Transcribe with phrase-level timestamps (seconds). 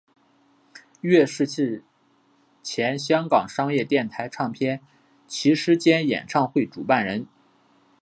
[1.01, 1.83] 乐仕是
[2.63, 4.81] 前香港商业电台唱片
[5.27, 7.27] 骑师兼演唱会主办人。